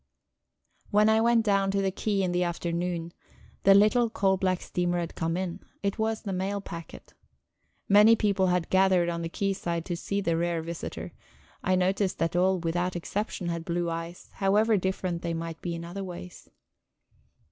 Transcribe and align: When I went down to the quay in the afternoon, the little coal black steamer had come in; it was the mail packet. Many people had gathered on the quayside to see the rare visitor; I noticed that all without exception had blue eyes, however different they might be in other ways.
When 0.89 1.09
I 1.09 1.21
went 1.21 1.45
down 1.45 1.69
to 1.69 1.81
the 1.83 1.91
quay 1.91 2.23
in 2.23 2.31
the 2.31 2.43
afternoon, 2.43 3.13
the 3.61 3.75
little 3.75 4.09
coal 4.09 4.35
black 4.35 4.59
steamer 4.61 4.97
had 4.97 5.13
come 5.13 5.37
in; 5.37 5.59
it 5.83 5.99
was 5.99 6.23
the 6.23 6.33
mail 6.33 6.59
packet. 6.59 7.13
Many 7.87 8.15
people 8.15 8.47
had 8.47 8.71
gathered 8.71 9.09
on 9.09 9.21
the 9.21 9.29
quayside 9.29 9.85
to 9.85 9.95
see 9.95 10.19
the 10.19 10.35
rare 10.35 10.63
visitor; 10.63 11.11
I 11.63 11.75
noticed 11.75 12.17
that 12.17 12.35
all 12.35 12.57
without 12.57 12.95
exception 12.95 13.49
had 13.49 13.63
blue 13.63 13.91
eyes, 13.91 14.31
however 14.33 14.75
different 14.75 15.21
they 15.21 15.35
might 15.35 15.61
be 15.61 15.75
in 15.75 15.85
other 15.85 16.03
ways. 16.03 16.49